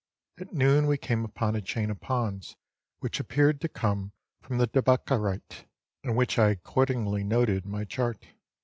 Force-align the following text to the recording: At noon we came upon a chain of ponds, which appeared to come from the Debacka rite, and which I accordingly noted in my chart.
At 0.39 0.51
noon 0.51 0.87
we 0.87 0.97
came 0.97 1.23
upon 1.23 1.55
a 1.55 1.61
chain 1.61 1.91
of 1.91 2.01
ponds, 2.01 2.55
which 3.01 3.19
appeared 3.19 3.61
to 3.61 3.69
come 3.69 4.13
from 4.41 4.57
the 4.57 4.65
Debacka 4.67 5.15
rite, 5.21 5.67
and 6.03 6.15
which 6.17 6.39
I 6.39 6.49
accordingly 6.49 7.23
noted 7.23 7.65
in 7.65 7.71
my 7.71 7.85
chart. 7.85 8.25